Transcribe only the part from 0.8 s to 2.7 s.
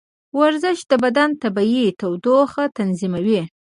د بدن طبیعي تودوخه